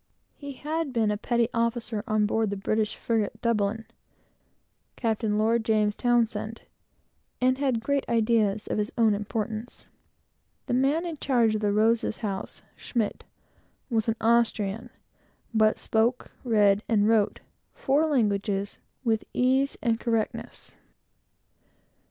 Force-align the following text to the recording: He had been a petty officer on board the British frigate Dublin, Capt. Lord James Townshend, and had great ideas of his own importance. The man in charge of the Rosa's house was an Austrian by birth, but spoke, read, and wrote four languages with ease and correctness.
He 0.35 0.53
had 0.53 0.91
been 0.91 1.11
a 1.11 1.15
petty 1.15 1.47
officer 1.53 2.03
on 2.07 2.25
board 2.25 2.49
the 2.49 2.57
British 2.57 2.95
frigate 2.95 3.39
Dublin, 3.39 3.85
Capt. 4.95 5.21
Lord 5.21 5.63
James 5.63 5.93
Townshend, 5.95 6.63
and 7.39 7.59
had 7.59 7.81
great 7.83 8.09
ideas 8.09 8.65
of 8.65 8.79
his 8.79 8.91
own 8.97 9.13
importance. 9.13 9.85
The 10.65 10.73
man 10.73 11.05
in 11.05 11.17
charge 11.17 11.53
of 11.53 11.61
the 11.61 11.71
Rosa's 11.71 12.17
house 12.25 12.63
was 13.91 14.07
an 14.09 14.15
Austrian 14.19 14.85
by 14.87 14.87
birth, 14.87 14.97
but 15.53 15.77
spoke, 15.77 16.31
read, 16.43 16.81
and 16.89 17.07
wrote 17.07 17.39
four 17.75 18.07
languages 18.07 18.79
with 19.03 19.23
ease 19.35 19.77
and 19.83 19.99
correctness. 19.99 20.75